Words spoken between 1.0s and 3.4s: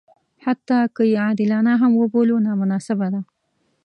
یې عادلانه هم وبولو نامناسبه ده.